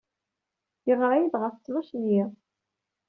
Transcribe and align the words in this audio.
Yeɣra-iyi-d 0.87 1.33
ɣef 1.41 1.55
ttnac 1.57 1.89
n 1.99 2.03
yiḍ. 2.11 2.31